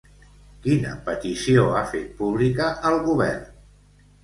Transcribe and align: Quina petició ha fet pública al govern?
Quina 0.63 0.93
petició 1.09 1.67
ha 1.81 1.85
fet 1.93 2.09
pública 2.23 2.73
al 2.91 3.01
govern? 3.07 3.49